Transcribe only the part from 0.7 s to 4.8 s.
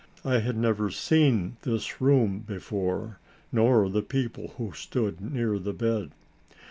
seen this room before, nor the people who